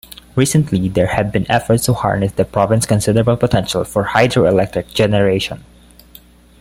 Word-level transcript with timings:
Recently, 0.35 0.87
there 0.89 1.05
have 1.05 1.31
been 1.31 1.45
efforts 1.47 1.85
to 1.85 1.93
harness 1.93 2.31
the 2.31 2.43
province's 2.43 2.87
considerable 2.87 3.37
potential 3.37 3.83
for 3.83 4.03
hydroelectric 4.03 4.87
generation. 4.95 5.63